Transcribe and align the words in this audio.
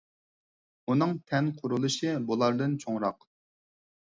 ئۇنىڭ 0.91 1.13
تەن 1.31 1.51
قۇرۇلۇشى 1.59 2.15
بۇلاردىن 2.31 2.75
چوڭراق. 2.87 3.23